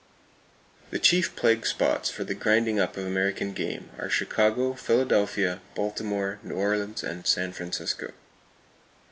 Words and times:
The 0.89 0.97
chief 0.97 1.35
plague 1.35 1.63
spots 1.63 2.09
for 2.09 2.23
the 2.23 2.33
grinding 2.33 2.79
up 2.79 2.97
of 2.97 3.05
American 3.05 3.53
game 3.53 3.91
are 3.99 4.09
Chicago, 4.09 4.73
Philadelphia, 4.73 5.61
Baltimore, 5.75 6.39
New 6.41 6.55
Orleans 6.55 7.03
and 7.03 7.27
San 7.27 7.51
Francisco. 7.53 8.11